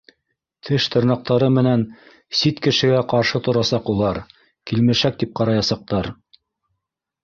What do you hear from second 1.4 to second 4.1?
менән сит кешегә ҡаршы торасаҡ